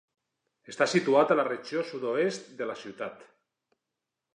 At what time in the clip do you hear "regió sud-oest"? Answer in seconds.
1.49-2.51